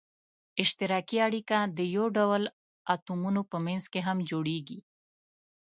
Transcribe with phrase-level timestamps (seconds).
[0.61, 2.43] اشتراکي اړیکه د یو ډول
[2.93, 4.79] اتومونو په منځ کې هم جوړیږي.